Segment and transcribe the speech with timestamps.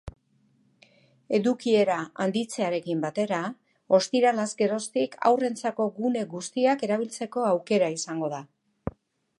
[1.39, 3.41] Edukiera handitzearekin batera,
[3.99, 8.43] ostiralaz geroztik haurrentzako gune guztiak erabiltzeko aukera izango da.